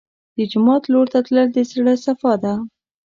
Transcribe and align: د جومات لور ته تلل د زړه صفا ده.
د 0.35 0.37
جومات 0.51 0.83
لور 0.93 1.07
ته 1.13 1.19
تلل 1.27 1.47
د 1.55 1.57
زړه 1.71 1.93
صفا 2.05 2.33
ده. 2.43 2.53